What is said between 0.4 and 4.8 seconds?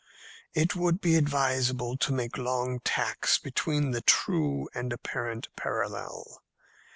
It would be advisable to make long tacks between the true